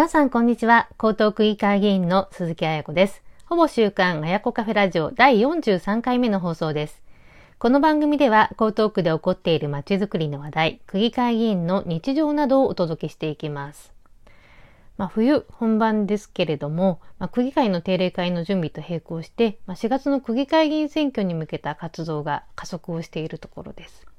[0.00, 0.88] 皆さんこんにちは。
[0.92, 3.22] 江東区議会議員の鈴木彩子です。
[3.44, 7.02] ほぼ週刊彩子カフェラジオ第43回目の放送です。
[7.58, 13.92] この番組では江東区で起こっている街づくりの話題、区議会議員の日常などをお届けしていきます。
[14.96, 24.09] まあ、冬本番ですけれども、まあ、区議会の定例会の準備と並行して、まあ、4月の区議会議員選挙に向けた活動が加速をしているところです。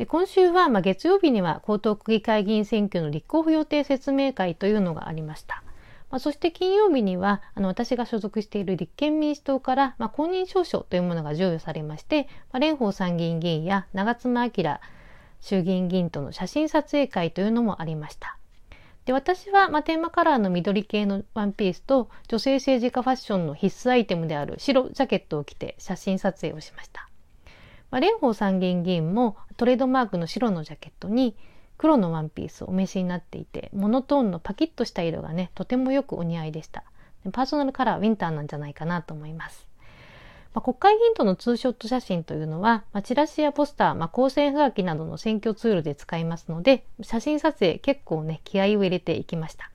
[0.00, 5.62] で今週は、まあ、月曜日には江東区議会議員選挙の立候補予定説明会というのがありました。
[6.08, 14.80] まあ、そして金曜日にはあの私が所属している立憲民主党から、まあ、公認証書というものが授与されまして、まあ、蓮舫参議院議員や長妻昭
[15.42, 18.38] 衆議院議員との写真撮影会というのもありました。
[19.04, 27.09] で私は、まあ、テーマカラーの緑系のワンピースと女性政治家ファッションの必須アイテムである白ジャケットを着て写真撮影をしました。
[27.90, 31.36] まあ、蓮舫参議院議員もトレードマークの白のジャケットに
[31.78, 36.84] 黒のワンピースをお召しになっていてモノトーンのパキッとした色がねとてもよくお似合いでした
[37.32, 39.70] パーソナルカラーウィンターなんじゃないかなと思います
[40.52, 49.70] まあ、国会議員とのツーショット写真というのは、まあ、チラシやポスター、まあ、公選はがきなどの選挙ツールで使いますので、写真撮影結構ね、気合を入れていきました。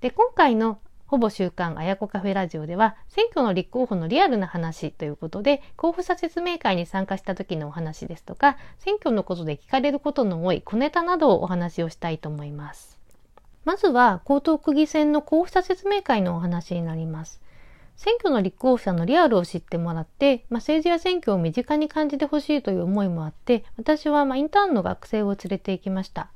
[0.00, 0.80] で、今回の
[1.10, 12.96] ほぼ週刊あやこカフェラジオでは選挙の立候補のリアルな話ということで候補者説明会に参加した時のお話ですとか選挙のことで聞かれることの多い小ネタなどをお話をしたいと思います。
[13.64, 17.42] まずは江東区議選の候補者説明会のお話になります。
[17.96, 26.30] 選挙の立候補者のリアルを知ってもらって、まあ、政治や選挙を身近に感じてほしいという思いもあって私はまインターンの学生を連れて行きました。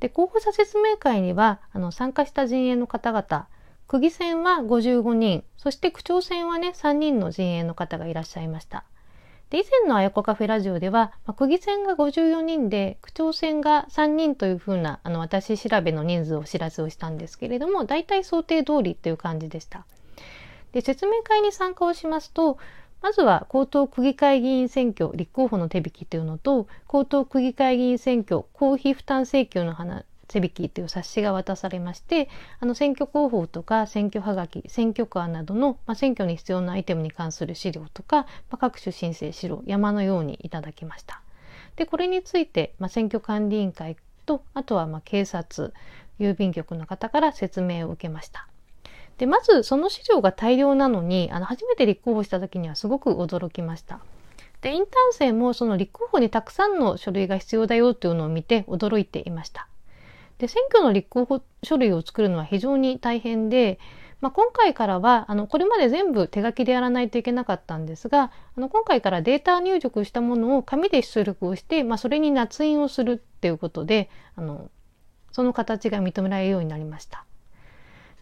[0.00, 3.46] で候補者説明会にはあの参加した陣営の方々
[3.90, 8.84] 区議選は55人、そして区長選はね、3人の陣営の方がいらっしゃいました。
[9.50, 19.84] で以前のあやこカフェラジオでは、まあ、区議選が54人で区長選が3人というふうなあの私調べの人数を知らせをしたんですけれども大体想定通りという感じでした。
[20.70, 22.58] で説明会に参加をしますと
[23.02, 32.28] まずは江東区議会議員選挙立候補の手引きというのと江東区議会議員選挙公費負担請求の話手引きという冊子が渡されまして
[32.60, 41.20] あの選挙広報とか選挙はがき選挙カーなどの、まあ、選挙に必要なアイテムに関する資料とか、まあ、各種申請資料山のようにいただきました。
[41.74, 45.74] でこれについて、まあ、選挙管理委員会とあとはま警察
[46.20, 48.46] 郵便局の方から説明を受けました。
[49.18, 54.00] でまずその資料が大量なのにあの初めて立候補した時にはすごく驚きました。
[54.60, 59.66] でインターン生もその立候補にたくさんの書類が必要だよというのを見て驚いていました。
[60.40, 63.78] で選挙の立候補書類を作るのは非常に大変で、
[64.22, 74.70] まあ、今回からはあのこれまで全部手書きでやらないといけなかったんですがあの今回からデータ入力したものを紙で出力をして、まあ、それに捺印をするっていうことであの
[75.30, 77.26] その形が認められるようになりました。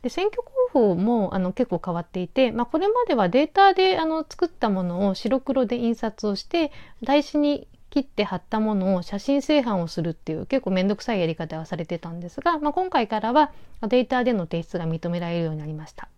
[0.03, 0.43] で選挙
[0.73, 6.71] 候補もあの結構変わっていて、まあ、これまではデータであの作ったものを白黒で印刷をして
[7.03, 16.09] 台紙に切って貼ったものを写真製版をするっていう結構めんどくさいやり方はされてたんですが、まあ、今回からはデータでの提出が認められるようになりました。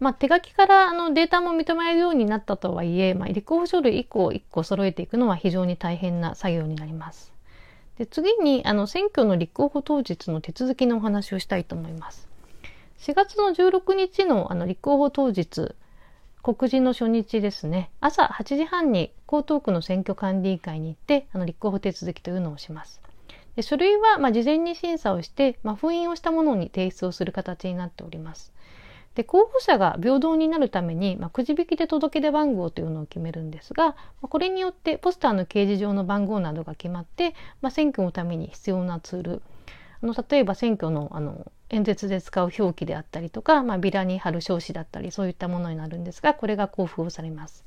[0.00, 7.32] まあ、手書きからあのデータも認められるようになったとはいえ、まあ、立候補書類1個1個揃えていくのは非常に大変な作業になります。
[7.98, 12.28] で次にあの選挙の立候補当日の手続きのお話をしたいと思います。
[12.98, 15.74] 4月の16日のあの立候補当日
[16.42, 23.00] 告示の初日ですね朝8時半に江東区の選挙管理委員会に行ってあの立候補手続きというのをします。
[23.54, 28.52] で書類はまあ事前に審査をして、まあ、封印をしたものに提出をする形になっております。
[29.14, 39.42] で候補者が平等になるために、まあ、くじ引きで届け出番号というのを決めるんですが、まあ、これによってポスターの掲示上の番号などが決まって、まあ、選挙のために必要なツール
[40.06, 47.64] の例えば選挙のあの演説で使う表記であったりとか、まあ、ビラに貼る証紙だったりそういったものになるんですがこれが交付をされます。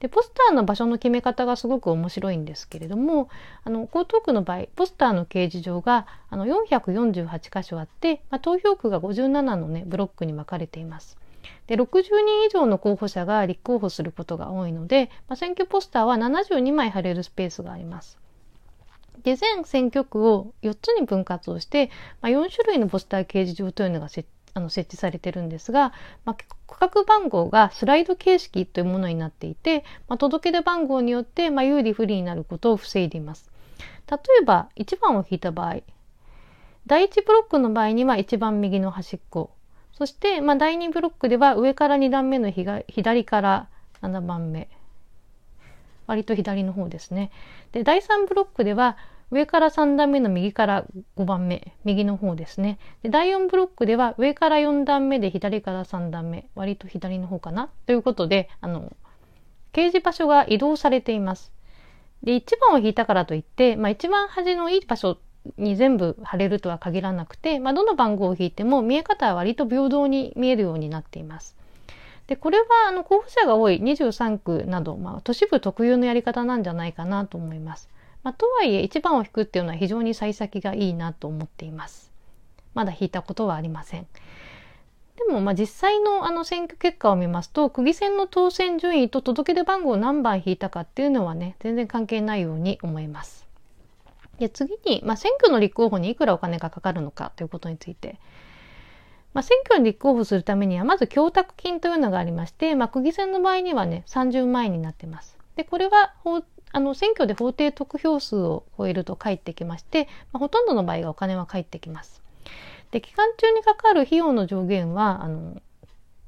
[0.00, 3.28] でポスターの場所の決め方がすごく面白いんですけれども
[3.62, 11.16] あの江東区の場合ポスターの掲示場があの448箇所あって、まあ、投票区が57の、ね、ブロックに分かれています。
[11.66, 18.18] で60人以上の候補者が立候補することが多いので、まあ、選挙ポスターは72枚貼れるスペースがあります。
[19.24, 21.90] で全選挙区を4つに分割をして、
[22.20, 25.92] まあ、4種類のポスター掲示場というのが設あの設置されてるんですが、
[26.24, 26.36] まあ、
[26.68, 33.50] 区画番号がスライド形式というものになっていて、まあ、届け出番号によって、まあ、有利不利になることを防いでいます。
[34.08, 35.78] 例えば1番を引いた場合
[36.86, 39.50] 第1ブロックの場合には一番右の端っこ
[39.92, 43.68] そして、まあ、第2ブロックでは上から2段目の左から
[44.02, 44.68] 7番目
[46.06, 47.30] 割と左の方ですね。
[47.72, 48.98] で第3ブロックでは
[49.34, 50.84] 上から3段目の右から
[51.16, 52.78] 5番目、右の方ですね。
[53.02, 57.68] で第4ブロックでは上から4段目で左から3段目、割と左の方かな？
[57.86, 58.92] ということで、あの、
[59.72, 61.50] 掲示場所が移動されています。
[62.22, 65.18] で、1番を引いたからといって、まあ一番端のいい場所
[65.58, 71.56] に全部貼れるとは限らなくて、まあどの番号を引いても見え方は割と平等に見えるようになっています。
[72.28, 77.88] で、これはあの候補者が多い23区など、まあ都市部特有のやり方なんじゃないかなと思います。
[78.24, 82.10] まあ、とはいえ1番を引くっていうのは非常に幸先がいいなと思っています。
[82.74, 84.06] まだ引いたことはありません。
[85.16, 93.46] でも、まあ、実際のあの選挙結果を見ますと、区議選の当選順位と届け出番号を何番引いたかっていうのはね、全然関係ないように思います。
[94.38, 98.18] で次に、まあ、選挙の立候補にいくらお金がかかるのかということについて。
[99.34, 105.36] まあ、選挙に立候補するためには、まず供託金というのがありまして、まあ、区議選の場合にはね、30万円になってます。
[105.56, 106.42] で、これは法
[106.74, 112.20] あの、選挙で法定得票数を超えると返ってきまして、まあ、ほとんどの場合がお金は返ってきます。
[112.90, 115.62] で、期間中にかかる費用の上限は、あの、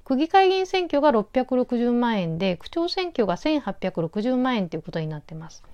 [0.05, 5.65] 区議会議員選挙が660万円で、区長選挙が1860万円ということになっています。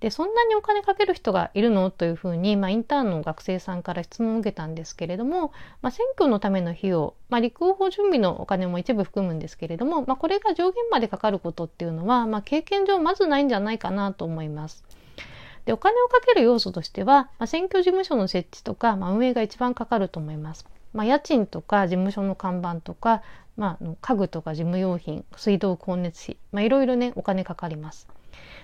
[0.00, 1.90] で、そんなにお金かける人がいるの？
[1.90, 5.52] というふうに、まあ、インターンの学生さんから質問を受けたんですけれども、
[5.82, 14.84] まあ、選挙のための費用、まあ、立候補準備のお金も一部含むんですけれども、まあ、これが上限までかかることっていうのは、まあ、経験上まずないんじゃないかなと思います。
[15.64, 20.64] で、お金をかける要素としては、まあ、選挙事務所の設置とか、まあ、運営が一番かかると思います。
[20.92, 23.22] まあ、家賃とか事務所の看板とか、
[23.56, 28.08] まあ、家具とか事務用品、水道光熱費、まあ、いろいろね、お金かかります。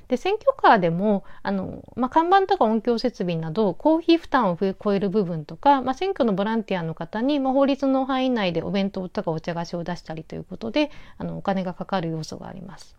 [0.09, 12.97] で、選挙カーでも、あの、まあ、看板とか音響設備など、公費負担を超える部分とか、まあ、選挙のボランティアの方に、まあ、法律の範囲内でお弁当とかお茶菓子を出したりということで、あの、お金がかかる要素があります。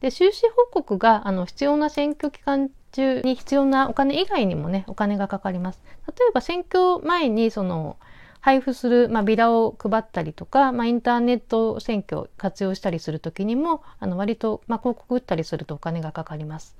[0.00, 5.80] で、収支報告が、あの、必要な選挙期間中に必要なお金以外にもね、お金がかかります。
[6.08, 7.96] 例えば選挙前に、その、
[8.40, 16.76] 配布する、まあ、ビラを配ったりとか、まあ、インターネット選挙を活用したりするときにも、あの割と、まあ、広告打ったりするとお金がかかります。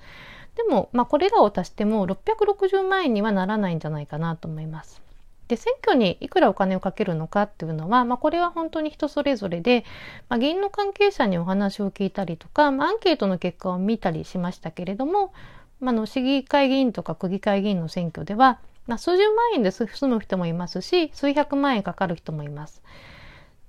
[0.57, 5.03] でも、まあ、これらを足しても660万円にはならないんじゃないかなと思います。
[5.49, 9.85] で、選挙にいくらお金をかけるのかっていうのは、まあ、これは本当に人それぞれで、
[10.29, 15.33] まあ、議員の関係者にお話を聞いたりとか、まあ、アンケートの結果を見たりしましたけれども、
[15.81, 22.83] まあの市議会議員とか区議会議員の選挙では、まあ、数十万円で済む人もいますし、数百万円かかる人もいます。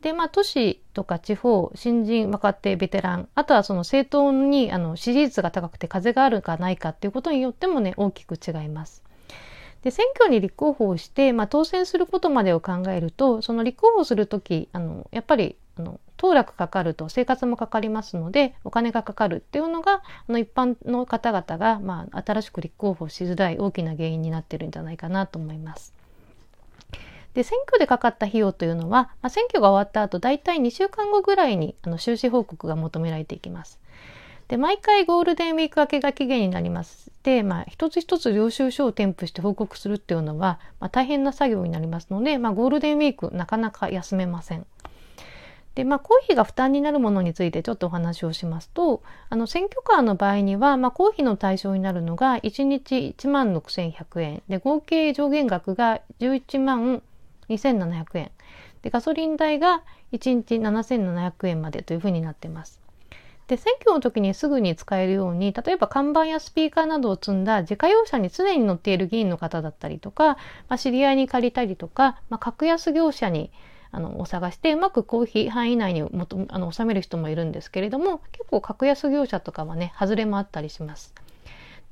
[0.01, 9.03] で、まあ、都市とか地方、新人、若手、ベテラン、あとはその政党にあの支持率が高くて風があるかないかっていうことによってもね、大きく違います。
[9.83, 25.93] で、選挙に立候補をして、まあ、当選することまでを考えると、その立候補するとき、あの、やっぱり、あの、当落かかると生活もかかりますので、お金がかかるっていうのが、あの、一般の方々が、まあ、新しく立候補しづらい大きな原因になってるんじゃないかなと思います。
[27.33, 33.79] で、選挙でかかった費用というのは、まあ、選挙が終わった後、だいたい2週間後ぐらいに、あの、収支報告が求められていきます。
[34.51, 37.09] で、毎回ゴールデンウィーク明けが期限になります。
[37.23, 44.65] で、まあ、一つ一つ領収書を添付して報告するっていうのは、まあ、大変な作業になりますので、まあ、ゴールデンウィークなかなか休めません。
[45.75, 54.43] で、まあ、公費が負担になるものについてちょっとお話をしますと、あの、選挙カーの場合には、まあ、公費の対象になるのが、1日1万6100円。
[54.49, 57.01] で、合計上限額が11万
[57.49, 58.31] 2700円。
[58.81, 62.81] で、ガソリン代が1日7700円までというふうになっています。
[63.47, 70.37] で、選挙の時にすぐに使えるように、例えば看板やスピーカーなどを積んだ自家用車に常に乗っている議員の方だったりとか、
[70.67, 73.51] まあ、知り合いに借りたりとか、まあ、格安業者に
[73.91, 81.13] あの、お探して、うまく公費範囲内にもとあの収める人もいるんですけれども、結構格安業者とかはね、外れもあったりします。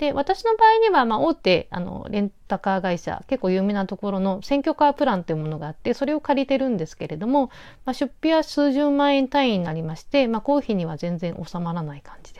[0.00, 7.50] で、私の場合には、まあ、大手、あの、レンタカー会社、結構有名なところの選挙カープランというものがあって、それを借りてるんですけれども、
[7.84, 12.39] まあ、出費は数十万円単位になりまして、まあ、公費には全然収まらない感じで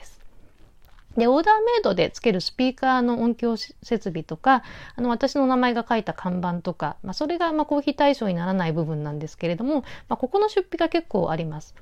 [1.17, 4.63] で、オーダーメイドでつけるスピーカーの音響設備とか、
[4.95, 11.75] あの、私の名前が書いた看板とか、まあ、それが、まあ、公費対象にならない部分なんですけれども、まあ、ここの出費が結構あります。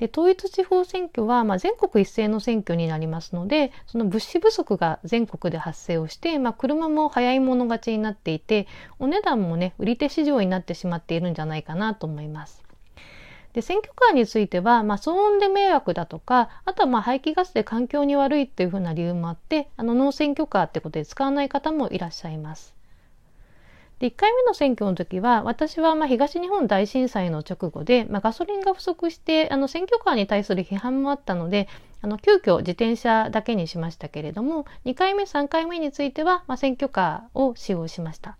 [0.00, 8.66] で統一地方選挙は、まあ、全国一斉の選挙になりますのでその物資不足が全国で発生をして、まあ、車も早い者勝ちになっていて
[8.98, 12.69] お値段もね売り手市場になってしまっているんじゃないかなと思います。
[13.52, 22.74] で選挙カーについては、まあ、騒音で迷惑だとかあとはまあ排気ガスで環境に悪いっていうふうな理由もあってあのノー選挙カーってことで使わない方もいらっしゃいます。
[23.98, 31.68] で、1回目の選挙の時は、私はまあ東日本大震災の直後で、まあ、ガソリンが不足して、あの選挙カーに対する批判もあったので、
[32.02, 38.36] あの急遽自転車だけにしましたけれども2回目3回目については、まあ、選挙カーを使用しました。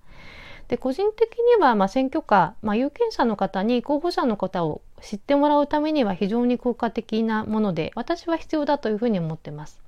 [0.68, 9.80] で個人的には、まあ、選挙カー、まあ、有権者の方に候補者の方を知ってもらうためには非常に効果的なもので私は必要だというふうに思ってます。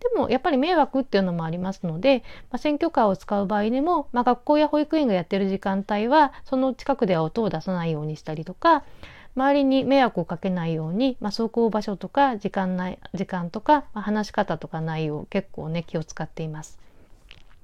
[0.00, 8.84] でもやっぱり迷惑っていうのもありますので、まあ、選挙カーを使う場合でも、まあ、学校や保育園がやってる時間帯はその近くでは音を出さないようにしたりとか
[9.36, 16.78] 周りに迷惑をかけないように、まあ、走行場所とか時間ない時間とか、まあ、話し方とか内容結構ね気を使っています。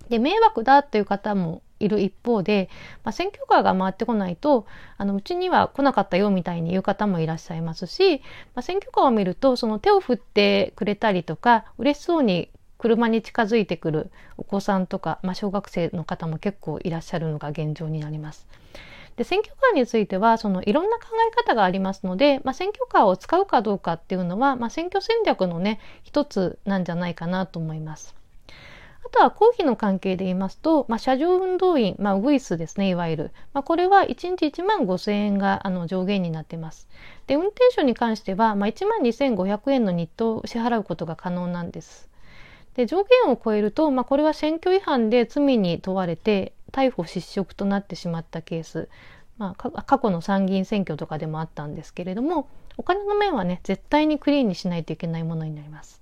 [0.09, 2.69] で迷惑だっていう方もいる一方で、
[3.03, 8.19] まあ、選挙カーが回ってこないとあのうちには来なかったよみたいに言う方もいらっしゃいますし、
[8.55, 18.47] まあ、選挙カーを見るとその手を振ってくれたりとか嬉しそうに車に近づいてくるお子さんとか、まあ、小学生の方も結構いらっしゃるのが現状になります。
[19.17, 28.20] で選挙カーについてはそのいろんな考え方がありますので、まあ、選挙カーを使うかどうかっていうのは、まあ、選挙戦略のね一つなんじゃないかなと思います。
[29.11, 33.31] あとは公費の関係で言いますと、まあ、車上運動員、まあ、ウグイスですね、いわゆる。
[33.53, 36.89] まあ、これは1日1万5000円があの上限になっています。
[37.27, 42.09] で、運転手に関しては、まあ、1万2500円の日当を支払うことが可能なんです。
[42.75, 48.89] で、上限を超えると、まあ、これは選挙違反で罪に問われて、逮捕失職となってしまったケース、
[49.39, 56.00] まあ、過去の参議院選挙とかでもあったんですけれども、お金の面はね、絶対にクリーンにしないといけないものになります。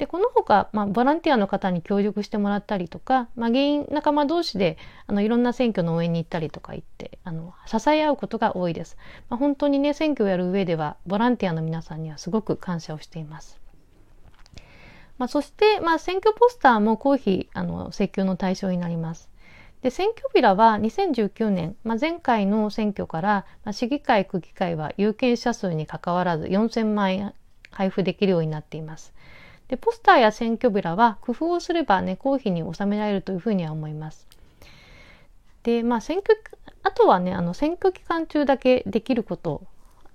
[0.00, 8.96] でこの他、まあ、ボランティアの方に協力してもらったりとか、まあ、議員仲間同士であのいろんな選挙の応援に行ったりとか行ってあの支え合うことが多いです、
[9.28, 13.60] まあ、本当にね選挙をやる上ではボランティアの皆さんにはすごく感謝をしています。
[15.18, 19.28] まあ、そして、まあ、選挙ポスターも公費あの請求の対象になります。
[19.82, 27.34] で選挙ビラは2019年、まあ、前回の選挙から、まあ、市議会区議会は有権者数にかかわらず4000万円
[27.70, 29.12] 配布できるようになっています。
[29.70, 34.26] でポスターや選挙ビラは工夫をすればね公費に収められるというふうには思います。
[35.62, 36.36] でまあ選挙
[36.82, 39.62] あとはねあの選挙期間中だけできること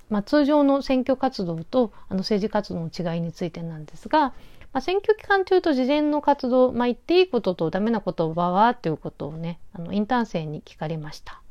[0.09, 4.33] まあ、通常の選挙活動とあの政治活動の違いについてなんですが、ま
[4.73, 11.41] あ、選挙期間中と事前の活動、まあ、言っていいこととダメなことははということをねあのインターン生に聞かれました。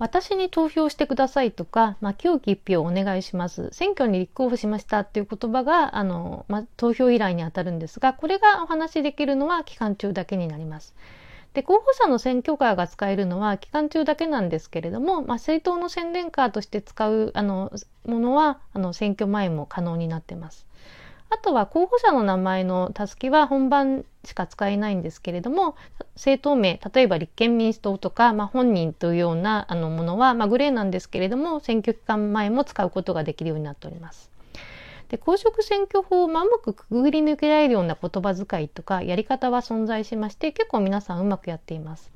[0.00, 3.68] 私に投票してくださいとか、まあ、清き一票お願いします。
[3.70, 10.94] 選挙に立候補しましたっていう言葉が、あの、まあ、投票依頼にあたるんですが、これがお話しできるのは期間中だけになります。
[11.52, 17.70] で、候補者の選挙カーが使えるのは期間中だけなんですけれども、まあ、政党の宣伝カーとして使う、あの、
[18.06, 20.66] ものは、あの、選挙前も可能になってます。
[21.30, 25.76] あとは候補者の名前のたすきは本番しか使えないんですけれども
[26.16, 34.30] 政党名例えば立憲民主党とか、まあ、本人というようなあのものは、まあ、グレーなんですけれども選挙期間前も使うことができるようになっております。
[35.08, 42.12] で公職選挙法をうまくくぐり抜けられるような言葉遣いとかやり方は存在しまして結構皆さんうまくやっています。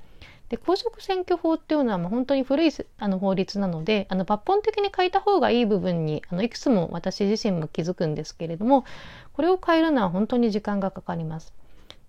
[0.55, 8.85] で公職選挙法っていうのはもう本当に古いあの法律なのであの抜本的に変えた方がいい部分にあのいくつも私自身も気づくんですけれども
[9.33, 11.53] これを変えるのは本当に時間がかかります。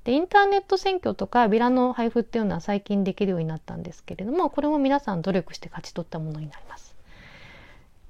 [0.03, 6.95] でインターネット選挙とかビラの配布っていうのは最近できるようになったんですけれどもこれも皆さん努力して勝ち取ったものになります。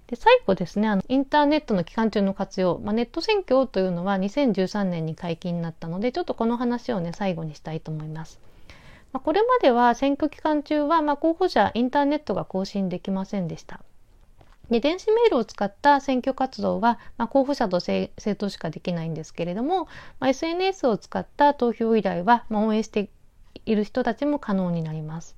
[0.08, 8.42] で最後ですねあのインターネットの期間中の活用、まあ、ネット選挙というのは2013年に解禁になったのでちょっとこの話をね最後にしたいと思います。
[9.16, 13.80] まあ、これまでは選挙期間中は、ま候補者インターネットが更新できませんでした。
[14.70, 19.86] で電子メールを使った選挙活動は、まあ、候補者と政党しかできないんですけれども、
[20.20, 23.10] まあ、SNS を使った投票依頼は、まあ、応援して
[23.66, 25.38] いる人たちも可能になります。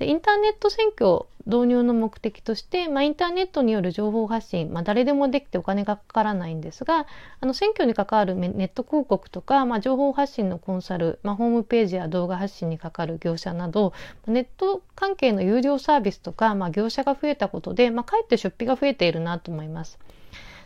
[0.00, 7.06] でインターネット選挙導入の目的として、まあ、インターネットによる情報発信、まあ、誰でもできてお金がかからないんですが
[7.40, 13.92] あの選挙に関わるネット広告とか、まあ、情報発信のコンサル、まあ、ホームページや動画発信にかかる業者など
[14.26, 19.98] ネット関係の有料サービスとか、まあ、業者が増えたことで、まあ、かえって出費が増えているなと思います。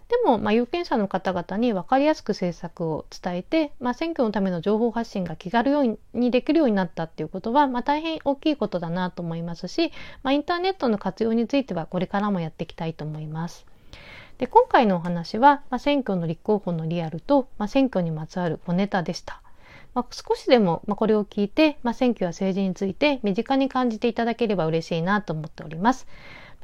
[0.08, 9.92] でも、まあ、有権者の方々に分かりやすく政策を伝えて、まあ、選挙のための情報発信が気軽ようにできるようになったっていうことは、まあ、大変大きいことだなと思いますし、
[10.22, 13.66] まあ、インターネットの活用についてはこれからもやっていきたいと思います。
[14.38, 19.40] で今回のお話は、まあ、選挙の立候補のリアルと、まあ、選挙にまつわる小ネタでした。
[19.94, 26.06] まあ、少しでも、まあ、これを聞いて、まあ、選挙や政治について身近に感じていただければ嬉しいなと思っております。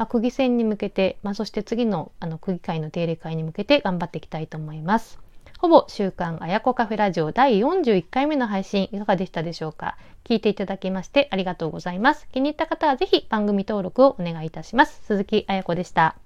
[0.00, 5.18] まあ、区議選に向けて、まあ、そして次のあの区議会の定例会に向けて頑張っていきたいと思います。
[5.58, 9.98] ほぼ週刊あやこカフェラジオ第41回目の配信いかがでしたでしょうか？
[10.24, 12.26] 聞いていただきましてありがとうございます。
[12.32, 15.02] 気に入った方はぜひ番組登録をお願いいたします。
[15.04, 16.16] 鈴木あやこでした。